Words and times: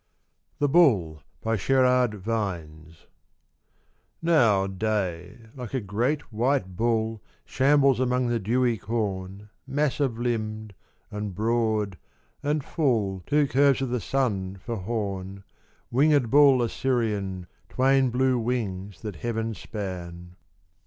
68 0.57 0.65
SHERARD 1.59 2.15
VINES. 2.23 2.23
THE 2.23 2.23
BULL. 2.25 4.23
NOW 4.23 4.65
day, 4.65 5.41
like 5.53 5.75
a 5.75 5.79
great 5.79 6.33
white 6.33 6.75
Bull 6.75 7.21
Shambles 7.45 7.99
among 7.99 8.25
the 8.25 8.39
dewy 8.39 8.79
corn 8.79 9.51
Massive 9.67 10.17
limbed, 10.17 10.73
and 11.11 11.35
broad, 11.35 11.99
and 12.41 12.63
full 12.63 13.21
Two 13.27 13.45
curves 13.45 13.83
of 13.83 13.89
the 13.89 14.01
sun 14.01 14.55
for 14.55 14.77
horn, 14.77 15.43
Winged 15.91 16.31
Bull 16.31 16.63
Assyrian, 16.63 17.45
Twain 17.69 18.09
blue 18.09 18.39
wings 18.39 19.01
that 19.03 19.17
heaven 19.17 19.53
span. 19.53 20.35